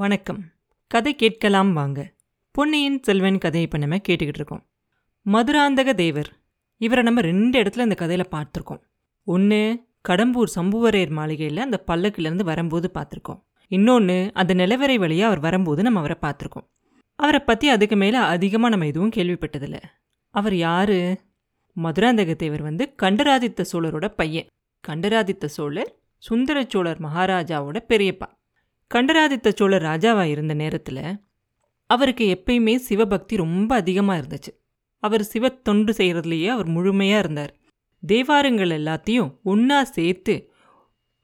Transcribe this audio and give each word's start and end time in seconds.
வணக்கம். 0.00 0.44
கதை 0.86 1.14
கேட்கலாம் 1.14 1.72
வாங்க. 1.72 2.12
பொன்னியின் 2.50 3.02
செல்வன் 3.02 3.38
கதையை 3.38 3.62
இப்போ 3.62 3.78
நம்ம 3.78 3.96
கேட்டுக்கிட்டு 3.96 4.38
இருக்கோம். 4.40 4.68
மதுராந்தக 5.26 5.94
தேவர். 5.94 6.32
இவரை 6.76 7.04
நம்ம 7.04 7.20
ரெண்டு 7.20 7.62
இடத்துல 7.62 7.78
இந்த 7.78 7.94
கதையில் 7.94 8.28
பார்த்துருக்கோம். 8.30 8.80
ஒன்று 9.24 9.84
கடம்பூர் 10.08 10.44
சம்புவரையர் 10.54 11.10
மாளிகையில் 11.10 11.58
அந்த 11.58 11.84
பல்லக்கிலேருந்து 11.86 12.44
வரும்போது 12.44 12.90
பார்த்துருக்கோம். 12.94 13.42
இன்னொன்று 13.68 14.30
அந்த 14.34 14.54
நிலவரை 14.54 14.96
வழியாக 14.98 15.26
அவர் 15.26 15.40
வரும்போது 15.40 15.82
நம்ம 15.82 15.98
அவரை 15.98 16.16
பார்த்துருக்கோம். 16.22 16.68
அவரை 17.14 17.40
பற்றி 17.40 17.68
அதுக்கு 17.68 17.96
மேலே 17.96 18.16
அதிகமாக 18.16 18.68
நம்ம 18.68 18.86
எதுவும் 18.86 19.14
கேள்விப்பட்டதில்லை. 19.16 19.80
அவர் 20.30 20.54
யார்? 20.54 21.22
மதுராந்தக 21.76 22.34
தேவர் 22.34 22.62
வந்து 22.62 22.94
கண்டராதித்த 22.94 23.64
சோழரோட 23.72 24.08
பையன். 24.08 24.46
கண்டராதித்த 24.80 25.48
சோழர் 25.48 25.98
சுந்தர 26.18 26.64
சோழர் 26.68 27.00
மகாராஜாவோட 27.00 27.78
பெரியப்பா. 27.88 28.36
கண்டராதித்த 28.90 29.48
சோழர் 29.58 29.82
ராஜாவா 29.82 30.22
இருந்த 30.24 30.54
நேரத்தில் 30.54 31.02
அவருக்கு 31.86 32.24
எப்பயுமே 32.34 32.74
சிவபக்தி 32.86 33.34
ரொம்ப 33.36 33.70
அதிகமாக 33.74 34.20
இருந்துச்சு. 34.20 34.52
அவர் 35.02 35.22
சிவ 35.22 35.48
தொண்டு 35.48 35.92
செய்கிறதுலையே 35.92 36.48
அவர் 36.54 36.68
முழுமையாக 36.76 37.22
இருந்தார். 37.24 37.52
தேவாரங்கள் 38.02 38.72
எல்லாத்தையும் 38.78 39.30
ஒன்றா 39.42 39.80
சேர்த்து 39.96 40.34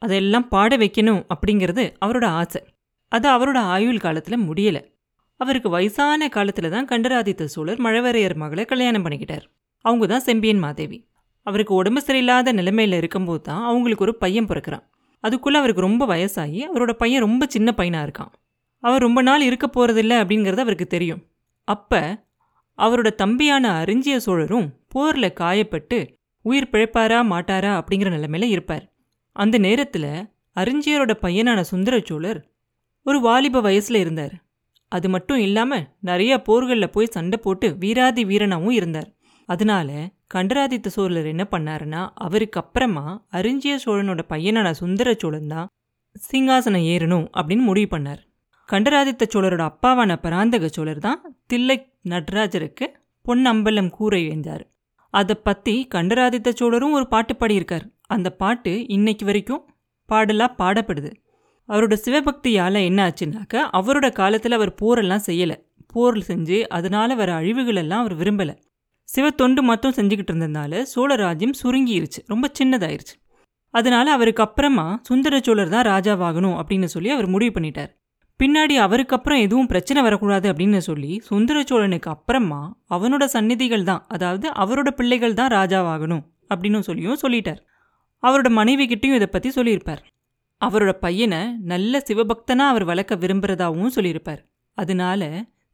அதெல்லாம் 0.03 0.47
பாட 0.49 0.77
வைக்கணும் 0.77 1.23
அப்படிங்கிறது 1.35 1.85
அவரோட 2.05 2.27
ஆசை. 2.41 2.63
அது 3.09 3.29
அவரோட 3.29 3.59
ஆயுள் 3.75 4.05
காலத்தில் 4.07 4.45
முடியலை. 4.49 4.83
அவருக்கு 5.41 5.69
வயசான 5.69 6.29
காலத்தில் 6.29 6.71
தான் 6.71 6.91
கண்டராதித்த 6.93 7.47
சோழர் 7.47 7.81
மழவரையர் 7.81 8.37
மகளை 8.43 8.65
கல்யாணம் 8.65 9.05
பண்ணிக்கிட்டார். 9.07 9.45
அவங்க 9.85 10.07
தான் 10.07 10.27
செம்பியன் 10.29 10.65
மாதேவி. 10.67 10.99
அவருக்கு 11.47 11.75
உடம்பு 11.75 12.03
சரியில்லாத 12.07 12.53
நிலைமையில் 12.53 12.99
இருக்கும்போது 13.01 13.43
தான் 13.43 13.65
அவங்களுக்கு 13.71 14.07
ஒரு 14.07 14.15
பையன் 14.15 14.51
பிறக்கிறான். 14.53 14.85
அதுக்குள்ளே 15.25 15.59
அவருக்கு 15.59 15.87
ரொம்ப 15.89 16.05
வயசாகி 16.07 16.61
அவரோட 16.69 16.93
பையன் 16.93 17.25
ரொம்ப 17.27 17.45
சின்ன 17.49 17.73
பையனாக 17.73 18.07
இருக்கான். 18.07 18.33
அவர் 18.83 19.05
ரொம்ப 19.07 19.21
நாள் 19.23 19.43
இருக்க 19.43 19.67
போகிறதில்ல 19.67 20.15
அப்படிங்கிறது 20.23 20.63
அவருக்கு 20.65 20.87
தெரியும். 20.87 21.23
அப்போ 21.69 22.01
அவரோட 22.79 23.09
தம்பியான 23.15 23.65
அரிஞ்சிய 23.83 24.17
சோழரும் 24.17 24.69
போரில் 24.89 25.37
காயப்பட்டு 25.41 25.99
உயிர் 26.45 26.73
பிழைப்பாரா 26.73 27.21
மாட்டாரா 27.33 27.71
அப்படிங்கிற 27.77 28.11
நிலைமையில 28.17 28.49
இருப்பார். 28.49 28.85
அந்த 29.37 29.59
நேரத்தில் 29.59 30.11
அரிஞ்சியரோட 30.57 31.13
பையனான 31.23 31.61
சுந்தர 31.61 31.97
சோழர் 32.05 32.41
ஒரு 33.07 33.19
வாலிப 33.21 33.61
வயசில் 33.61 34.03
இருந்தார். 34.05 34.35
அது 34.93 35.09
மட்டும் 35.09 35.39
இல்லாமல் 35.39 35.87
நிறைய 36.01 36.33
போர்களில் 36.43 36.95
போய் 36.97 37.15
சண்டை 37.17 37.39
போட்டு 37.43 37.69
வீராதி 37.79 38.23
வீரனாகவும் 38.25 38.79
இருந்தார். 38.81 39.09
அதனால 39.49 39.89
கண்டராதித்த 40.27 40.91
சோழர் 40.91 41.27
என்ன 41.27 41.45
பண்ணாருன்னா 41.51 42.03
அவருக்கு 42.15 42.59
அப்புறமா 42.61 43.07
அரிஞ்சிய 43.33 43.75
சோழனோட 43.85 44.23
பையனான 44.29 44.71
சுந்தர 44.71 45.15
சோழன் 45.15 45.47
தான் 45.47 45.71
சிங்காசனம் 46.31 46.87
ஏறணும் 46.93 47.27
அப்படின்னு 47.39 47.65
முடிவு 47.71 47.89
பண்ணார். 47.97 48.23
கண்டராதித்த 48.69 49.25
சோழரோட 49.35 49.63
அப்பாவான 49.71 50.17
பராந்தக 50.17 50.69
சோழர் 50.69 50.99
தான் 50.99 51.21
தில்லை 51.47 51.77
நடராஜருக்கு 52.09 52.87
பொன்னம்பலம் 53.27 53.91
கூரை 53.91 54.21
வேந்தார் 54.29 54.65
அதை 55.15 55.35
பற்றி 55.43 55.75
கண்டராதித்த 55.87 56.53
சோழரும் 56.53 56.93
ஒரு 56.93 57.07
பாட்டு 57.09 57.35
பாடியிருக்கார். 57.35 57.85
அந்த 58.07 58.29
பாட்டு 58.33 58.73
இன்னைக்கு 58.87 59.25
வரைக்கும் 59.25 59.63
பாடலாக 60.09 60.57
பாடப்படுது. 60.63 61.11
அவரோட 61.69 61.95
சிவபக்தியால் 62.05 62.87
என்ன 62.89 63.01
ஆச்சுனாக்க 63.09 63.55
அவரோட 63.79 64.07
காலத்தில் 64.13 64.53
அவர் 64.53 64.73
போரெல்லாம் 64.81 65.27
செய்யலை. 65.27 65.57
போர் 65.87 66.19
செஞ்சு 66.29 66.59
அதனால 66.69 67.15
வர 67.15 67.31
அழிவுகளெல்லாம் 67.41 68.03
அவர் 68.05 68.17
விரும்பலை. 68.17 68.55
சிவத்தொண்டு 69.09 69.61
மட்டும் 69.63 69.95
செஞ்சுக்கிட்டு 69.97 70.33
இருந்ததுனால 70.33 70.83
சோழராஜ்யம் 70.95 71.59
சுருங்கிருச்சு. 71.63 72.21
ரொம்ப 72.27 72.47
சின்னதாயிருச்சு. 72.59 73.15
அதனால 73.75 74.07
அவருக்கு 74.13 74.43
அப்புறமா 74.43 74.87
சுந்தர 75.03 75.41
சோழர் 75.41 75.69
தான் 75.69 75.87
ராஜாவாகணும் 75.87 76.57
அப்படின்னு 76.61 76.85
சொல்லி 76.85 77.11
அவர் 77.11 77.27
முடிவு 77.27 77.53
பண்ணிட்டார். 77.57 77.93
பின்னாடி 78.41 78.75
அவருக்கு 78.85 79.15
அப்புறம் 79.17 79.39
எதுவும் 79.39 79.67
பிரச்சனை 79.67 80.01
வரக்கூடாது 80.03 80.47
அப்படின்னு 80.53 80.79
சொல்லி 80.79 81.13
சுந்தர 81.29 81.59
சோழனுக்கு 81.63 82.11
அப்புறமா 82.11 82.61
அவனோட 82.91 83.25
சந்நிதிகள் 83.25 83.85
தான் 83.85 84.03
அதாவது 84.09 84.47
அவரோட 84.53 84.91
பிள்ளைகள் 84.91 85.35
தான் 85.35 85.53
ராஜாவாகணும் 85.53 86.25
அப்படின்னு 86.55 86.81
சொல்லியும் 86.81 87.21
சொல்லிட்டார். 87.23 87.61
அவரோட 88.23 88.49
மனைவி 88.51 88.85
கிட்டேயும் 88.87 89.19
இதை 89.21 89.27
பற்றி 89.27 89.51
சொல்லியிருப்பார். 89.51 90.03
அவரோட 90.61 90.93
பையனை 91.05 91.41
நல்ல 91.73 92.03
சிவபக்தனா 92.09 92.65
அவர் 92.73 92.85
வளர்க்க 92.85 93.15
விரும்புறதாவும் 93.15 93.95
சொல்லியிருப்பார். 93.97 94.43
அதனால 94.79 95.23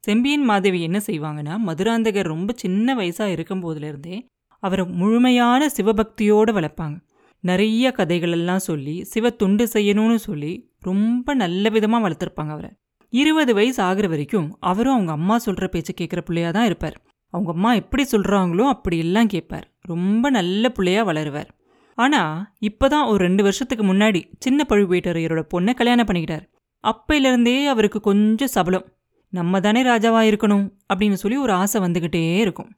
செம்பியன் 0.03 0.45
மாதேவி 0.49 0.79
என்ன 0.81 0.99
செய்வாங்கன்னா 1.07 1.55
மதுராந்தகர் 1.67 2.31
ரொம்ப 2.33 2.53
சின்ன 2.55 2.95
வயசாக 2.95 3.33
இருக்கும் 3.35 3.63
போதுலேருந்தே 3.63 4.17
அவரை 4.63 4.83
முழுமையான 5.01 5.67
சிவபக்தியோடு 5.75 6.51
வளர்ப்பாங்க. 6.57 6.95
நிறைய 7.43 7.93
கதைகளெல்லாம் 7.97 8.63
சொல்லி 8.69 8.95
சிவ 9.11 9.29
துண்டு 9.41 9.65
செய்யணும்னு 9.73 10.17
சொல்லி 10.27 10.51
ரொம்ப 10.79 11.33
நல்ல 11.33 11.69
விதமாக 11.69 12.03
வளர்த்துருப்பாங்க 12.05 12.51
அவரை. 12.55 12.71
இருபது 13.13 13.51
வயசு 13.53 13.79
ஆகிற 13.83 14.07
வரைக்கும் 14.07 14.47
அவரும் 14.59 14.95
அவங்க 14.95 15.11
அம்மா 15.11 15.35
சொல்கிற 15.37 15.67
பேச்சை 15.67 15.93
கேட்குற 15.95 16.21
பிள்ளையாக 16.27 16.53
தான் 16.57 16.67
இருப்பார். 16.69 16.97
அவங்க 17.33 17.49
அம்மா 17.55 17.71
எப்படி 17.81 18.03
சொல்கிறாங்களோ 18.11 18.65
அப்படி 18.73 18.97
எல்லாம் 18.97 19.31
கேட்பார். 19.33 19.65
ரொம்ப 19.91 20.29
நல்ல 20.37 20.63
பிள்ளையாக 20.69 21.07
வளருவார். 21.09 21.49
ஆனால் 21.97 22.35
இப்போ 22.69 22.85
தான் 22.87 23.07
ஒரு 23.11 23.19
ரெண்டு 23.27 23.43
வருஷத்துக்கு 23.43 23.85
முன்னாடி 23.91 24.21
சின்ன 24.39 24.65
பழுவேட்டரையரோட 24.69 25.43
பொண்ணை 25.53 25.73
கல்யாணம் 25.73 26.09
பண்ணிக்கிட்டார். 26.09 26.45
அப்பையிலேருந்தே 26.83 27.55
அவருக்கு 27.65 27.99
கொஞ்சம் 28.09 28.53
சபலம். 28.55 28.87
நம்ம 29.33 29.59
தானே 29.65 29.81
ராஜாவாக 29.83 30.29
இருக்கணும் 30.29 30.65
அப்படின்னு 30.91 31.17
சொல்லி 31.23 31.37
ஒரு 31.37 31.53
ஆசை 31.53 31.77
வந்துக்கிட்டே 31.81 32.23
இருக்கும். 32.37 32.71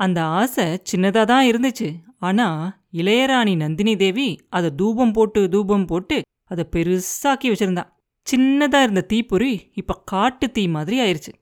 அந்த 0.00 0.18
ஆசை 0.40 0.66
சின்னதாக 0.90 1.24
தான் 1.32 1.46
இருந்துச்சு. 1.50 1.88
ஆனால் 2.28 2.60
இளையராணி 3.00 3.54
நந்தினி 3.62 3.94
தேவி 3.96 4.28
அதை 4.56 4.68
தூபம் 4.80 5.12
போட்டு 5.12 5.40
தூபம் 5.54 5.86
போட்டு 5.86 6.16
அதை 6.52 6.64
பெருசாக்கி 6.74 7.48
வச்சுருந்தா. 7.52 7.84
சின்னதாக 8.26 8.86
இருந்த 8.86 9.02
தீப்பொறி 9.12 9.52
இப்போ 9.80 9.94
காட்டு 10.04 10.46
தீ 10.56 10.64
மாதிரி 10.76 10.96
ஆயிடுச்சு 11.04 11.32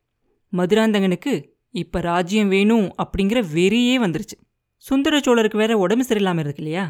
மதுராந்தகனுக்கு 0.52 1.32
இப்போ 1.74 1.98
ராஜ்யம் 2.00 2.48
வேணும் 2.48 2.86
அப்படிங்கிற 3.02 3.38
வெறியே 3.54 3.96
வந்துருச்சு. 4.04 4.36
சுந்தர 4.84 5.18
சோழருக்கு 5.18 5.58
வேற 5.62 5.72
உடம்பு 5.84 6.04
சரியில்லாமல் 6.08 6.44
இருக்கு 6.44 6.62
இல்லையா? 6.62 6.84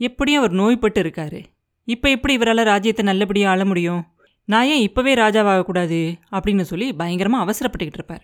எப்படியும் 0.00 0.40
அவர் 0.40 0.54
நோய்பட்டு 0.60 1.00
இருக்காரு. 1.04 1.40
இப்போ 1.88 2.06
எப்படி 2.16 2.32
இவரால் 2.38 2.68
ராஜ்யத்தை 2.72 3.04
நல்லபடியாக 3.10 3.52
ஆள 3.52 3.64
முடியும்? 3.64 4.02
நான் 4.50 4.66
ஏன் 4.66 4.84
இப்போவே 4.88 5.12
ராஜாவாகக்கூடாது? 5.22 5.98
அப்படின்னு 6.30 6.60
சொல்லி 6.60 6.92
பயங்கரமாக 6.92 7.44
அவசரப்பட்டுக்கிட்டு 7.44 7.98
இருப்பார். 8.00 8.22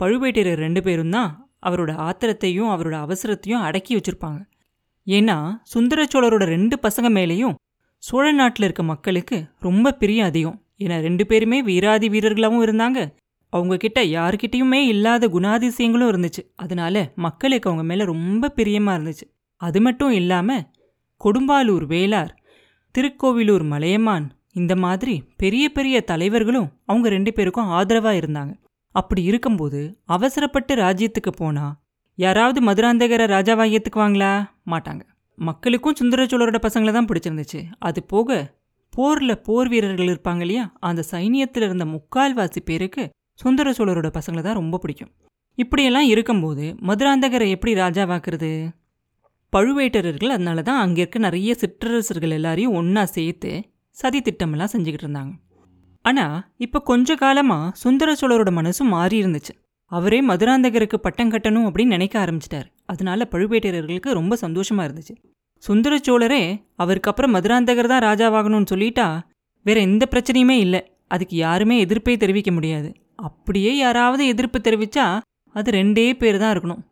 பழுவேட்டையர் 0.00 0.60
ரெண்டு 0.64 0.82
பேரும் 0.82 1.10
தான் 1.10 1.48
அவரோட 1.66 1.90
ஆத்திரத்தையும் 2.06 2.70
அவரோட 2.74 2.96
அவசரத்தையும் 3.04 3.60
அடக்கி 3.60 3.92
வச்சிருப்பாங்க. 3.96 4.40
ஏன்னா 5.06 5.36
சுந்தர 5.62 6.04
சோழரோட 6.04 6.44
ரெண்டு 6.44 6.78
பசங்க 6.82 7.08
மேலேயும் 7.18 7.54
சோழ 7.98 8.32
நாட்டில் 8.32 8.64
இருக்க 8.64 8.82
மக்களுக்கு 8.82 9.44
ரொம்ப 9.60 9.92
பிரியம் 9.92 10.26
அதிகம். 10.26 10.58
ஏன்னா 10.78 11.00
ரெண்டு 11.00 11.26
பேருமே 11.26 11.62
வீராதி 11.62 12.08
வீரர்களாகவும் 12.08 12.66
இருந்தாங்க. 12.66 13.00
அவங்கக்கிட்ட 13.52 14.00
யாருக்கிட்டேயுமே 14.16 14.80
இல்லாத 14.92 15.28
குணாதிசயங்களும் 15.28 16.12
இருந்துச்சு. 16.12 16.42
அதனால 16.56 17.12
மக்களுக்கு 17.16 17.70
அவங்க 17.70 17.86
மேலே 17.88 18.04
ரொம்ப 18.04 18.48
பிரியமாக 18.48 18.98
இருந்துச்சு. 18.98 19.26
அது 19.56 19.80
மட்டும் 19.80 20.10
இல்லாமல் 20.10 20.64
கொடும்பாலூர் 21.24 21.86
வேளார் 21.94 22.32
திருக்கோவிலூர் 22.94 23.62
மலையமான் 23.62 24.26
இந்த 24.54 24.76
மாதிரி 24.76 25.24
பெரிய 25.36 25.64
பெரிய 25.68 25.96
தலைவர்களும் 26.00 26.72
அவங்க 26.84 27.08
ரெண்டு 27.08 27.32
பேருக்கும் 27.32 27.70
ஆதரவாக 27.78 28.20
இருந்தாங்க. 28.20 28.52
அப்படி 28.94 29.22
இருக்கும்போது 29.22 29.80
அவசரப்பட்டு 30.04 30.74
ராஜ்யத்துக்கு 30.74 31.32
போனா 31.36 31.66
யாராவது 32.18 32.60
மதுராந்தகரை 32.62 33.26
ராஜாவாக 33.26 33.80
வாங்களா 33.96 34.32
மாட்டாங்க. 34.70 35.02
மக்களுக்கும் 35.38 35.96
சுந்தர 35.96 36.24
சோழரோட 36.24 36.58
பசங்களை 36.66 36.92
தான் 36.92 37.08
பிடிச்சிருந்துச்சு. 37.10 37.60
அது 37.78 38.02
போக 38.02 38.58
போரில் 38.92 39.42
போர் 39.42 39.68
வீரர்கள் 39.68 40.10
இருப்பாங்க 40.12 40.40
இல்லையா? 40.40 40.64
அந்த 40.80 41.04
சைனியத்தில் 41.12 41.62
இருந்த 41.62 41.84
முக்கால்வாசி 41.84 42.60
பேருக்கு 42.64 43.10
சுந்தர 43.34 43.70
சோழரோட 43.70 44.08
பசங்களை 44.18 44.42
தான் 44.42 44.58
ரொம்ப 44.60 44.78
பிடிக்கும். 44.78 45.10
இப்படியெல்லாம் 45.58 46.04
இருக்கும்போது 46.04 46.74
மதுராந்தகரை 46.80 47.48
எப்படி 47.50 47.72
ராஜாவாக்குறது? 47.74 48.52
பழுவேட்டரர்கள் 49.52 50.34
அதனால 50.34 50.62
தான் 50.62 50.80
அங்கே 50.80 51.00
இருக்க 51.00 51.18
நிறைய 51.18 51.54
சிற்றரசர்கள் 51.54 52.30
எல்லாரையும் 52.30 52.72
ஒன்றா 52.72 53.04
சேர்த்து 53.04 53.52
சதி 53.96 54.18
திட்டமெல்லாம் 54.18 54.72
செஞ்சுக்கிட்டு 54.74 55.06
இருந்தாங்க. 55.06 55.32
ஆனால் 56.04 56.36
இப்போ 56.56 56.78
கொஞ்ச 56.80 57.14
காலமாக 57.14 57.72
சுந்தர 57.82 58.14
சோழரோட 58.20 58.50
மனசும் 58.58 58.92
மாறி 58.94 59.16
இருந்துச்சு. 59.22 59.52
அவரே 59.86 60.18
மதுராந்தகருக்கு 60.22 60.94
பட்டம் 60.94 61.32
கட்டணும் 61.32 61.66
அப்படின்னு 61.68 61.94
நினைக்க 61.96 62.14
ஆரம்பிச்சிட்டார். 62.24 62.68
அதனால 62.86 63.26
பழுவேட்டரர்களுக்கு 63.32 64.10
ரொம்ப 64.12 64.36
சந்தோஷமா 64.40 64.82
இருந்துச்சு. 64.86 65.14
சுந்தர 65.62 65.94
சோழரே 66.06 66.42
அவருக்கு 66.76 67.10
அப்புறம் 67.10 67.34
மதுராந்தகர் 67.36 67.90
தான் 67.92 68.04
ராஜாவாகணும்னு 68.08 68.70
சொல்லிட்டா 68.72 69.06
வேற 69.66 69.80
எந்த 69.80 70.04
பிரச்சனையுமே 70.10 70.56
இல்லை. 70.58 70.80
அதுக்கு 71.08 71.36
யாருமே 71.36 71.76
எதிர்ப்பே 71.84 72.16
தெரிவிக்க 72.16 72.50
முடியாது. 72.52 72.90
அப்படியே 73.28 73.76
யாராவது 73.76 74.22
எதிர்ப்பு 74.26 74.58
தெரிவிச்சா 74.58 75.06
அது 75.54 75.70
ரெண்டே 75.70 76.06
பேர் 76.12 76.38
தான் 76.38 76.52
இருக்கணும். 76.54 76.82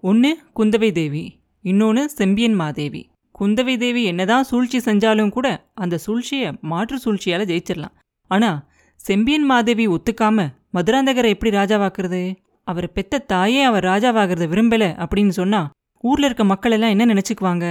ஒன்று 0.00 0.30
குந்தவை 0.58 0.92
தேவி 0.92 1.24
இன்னொன்று 1.64 2.02
செம்பியன் 2.10 2.56
மாதேவி. 2.62 3.02
குந்தவை 3.38 3.74
தேவி 3.78 4.02
என்னதான் 4.04 4.48
சூழ்ச்சி 4.50 4.78
செஞ்சாலும் 4.78 5.32
கூட 5.36 5.46
அந்த 5.74 5.96
சூழ்ச்சியை 6.04 6.48
மாற்று 6.60 6.96
சூழ்ச்சியால் 6.98 7.48
ஜெயிச்சிடலாம். 7.50 7.94
ஆனால் 8.30 8.58
செம்பியன் 9.00 9.44
மாதேவி 9.44 9.86
ஒத்துக்காம 9.88 10.46
மதுராந்தகரை 10.72 11.30
எப்படி 11.34 11.50
ராஜாவாக்குறது? 11.56 12.22
அவர் 12.68 12.86
பெத்த 12.92 13.18
தாயே 13.32 13.62
அவர் 13.62 13.84
ராஜாவாகிறத 13.84 14.46
விரும்பல 14.52 14.84
அப்படின்னு 15.04 15.34
சொன்னா 15.40 15.60
ஊர்ல 16.04 16.26
இருக்க 16.26 16.44
மக்கள் 16.44 16.74
எல்லாம் 16.76 16.94
என்ன 16.94 17.04
நினைச்சுக்குவாங்க? 17.12 17.66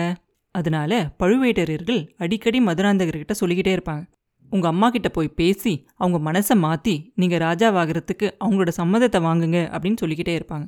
அதனால 0.56 0.92
பழுவேட்டரையர்கள் 1.19 2.01
அடிக்கடி 2.18 2.60
மதுராந்தகர்கிட்ட 2.60 3.33
சொல்லிக்கிட்டே 3.39 3.71
இருப்பாங்க. 3.77 4.04
உங்க 4.51 4.68
அம்மா 4.68 4.88
கிட்ட 4.89 5.10
போய் 5.10 5.36
பேசி 5.39 5.74
அவங்க 5.95 6.18
மனசை 6.31 6.56
மாத்தி 6.65 6.95
நீங்க 7.15 7.38
ராஜாவாகிறதுக்கு 7.38 8.27
அவங்களோட 8.44 8.71
சம்மதத்தை 8.80 9.19
வாங்குங்க 9.27 9.60
அப்படின்னு 9.74 10.01
சொல்லிக்கிட்டே 10.01 10.36
இருப்பாங்க. 10.39 10.65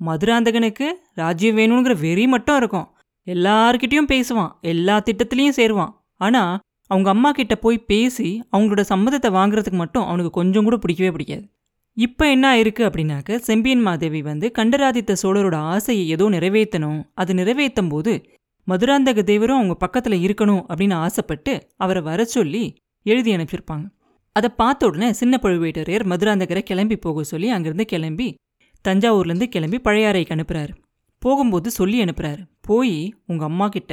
மதுராந்தகனுக்கு 0.00 0.86
ராஜ்யம் 1.14 1.58
வேணுங்கிற 1.58 1.94
வெறி 2.00 2.26
மட்டும் 2.26 2.56
இருக்கும். 2.56 2.88
எல்லார்கிட்டயும் 3.26 4.10
பேசுவான் 4.12 4.52
எல்லா 4.72 4.96
திட்டத்திலையும் 5.06 5.56
சேருவான். 5.56 5.92
ஆனால் 6.16 6.54
அவங்க 6.90 7.08
அம்மா 7.10 7.30
கிட்ட 7.32 7.54
போய் 7.56 7.78
பேசி 7.90 8.28
அவங்களோட 8.52 8.82
சம்மதத்தை 8.92 9.30
வாங்குறதுக்கு 9.38 9.78
மட்டும் 9.82 10.04
அவனுக்கு 10.04 10.30
கொஞ்சம் 10.30 10.64
கூட 10.64 10.76
பிடிக்கவே 10.76 11.10
பிடிக்காது. 11.10 11.44
இப்போ 11.96 12.24
என்ன 12.30 12.44
ஆயிருக்கு 12.54 12.82
அப்படின்னாக்க 12.88 13.38
செம்பியன் 13.38 13.82
மாதேவி 13.82 14.20
வந்து 14.22 14.46
கண்டராதித்த 14.50 15.16
சோழரோட 15.22 15.56
ஆசையை 15.74 16.04
ஏதோ 16.08 16.24
நிறைவேற்றணும் 16.28 17.00
அது 17.14 17.34
நிறைவேற்றும் 17.34 17.88
போது 17.88 18.12
மதுராந்தக 18.68 19.22
தேவரும் 19.30 19.58
அவங்க 19.58 19.74
பக்கத்தில் 19.74 20.18
இருக்கணும் 20.26 20.62
அப்படின்னு 20.68 20.96
ஆசைப்பட்டு 21.04 21.52
அவரை 21.76 22.02
வர 22.02 22.20
சொல்லி 22.36 22.64
எழுதி 23.06 23.30
அனுப்பியிருப்பாங்க. 23.36 23.86
அதை 24.36 24.48
பார்த்த 24.56 24.86
உடனே 24.86 25.08
சின்ன 25.12 25.34
பழுவேட்டரையர் 25.42 26.04
மதுராந்தகரை 26.12 26.62
கிளம்பி 26.70 26.96
போக 26.96 27.22
சொல்லி 27.22 27.48
அங்கேருந்து 27.52 27.86
கிளம்பி 27.92 28.26
தஞ்சாவூர்லேருந்து 28.84 29.48
கிளம்பி 29.54 29.78
பழையாறைக்கு 29.84 30.34
அனுப்புகிறாரு 30.36 30.74
போகும்போது 31.26 31.70
சொல்லி 31.70 31.98
அனுப்புறாரு. 32.04 32.42
போய் 32.60 32.96
உங்க 33.26 33.44
அம்மா 33.44 33.68
கிட்ட 33.68 33.92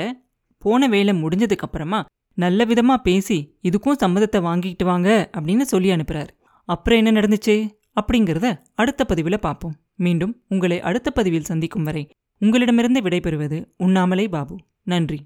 போன 0.57 0.88
வேலை 0.88 1.13
முடிஞ்சதுக்கு 1.21 1.65
அப்புறமா 1.68 2.00
நல்ல 2.33 2.65
விதமா 2.65 2.95
பேசி 3.03 3.38
இதுக்கும் 3.63 4.00
சம்மதத்தை 4.03 4.41
வாங்கிக்கிட்டு 4.41 4.85
வாங்க 4.85 5.30
அப்படின்னு 5.38 5.62
சொல்லி 5.62 5.89
அனுப்புறாரு. 5.89 6.31
அப்புறம் 6.65 7.06
என்ன 7.06 7.19
நடந்துச்சு? 7.19 7.56
அப்படிங்கிறத 8.00 8.47
அடுத்த 8.74 9.06
பதிவில் 9.06 9.39
பார்ப்போம். 9.39 9.75
மீண்டும் 9.95 10.33
உங்களை 10.47 10.81
அடுத்த 10.81 11.12
பதிவில் 11.12 11.50
சந்திக்கும் 11.51 11.83
வரை 11.83 12.03
உங்களிடமிருந்து 12.39 13.01
விடைபெறுவது 13.01 13.57
உண்ணாமலை 13.77 14.27
பாபு. 14.27 14.56
நன்றி. 14.83 15.19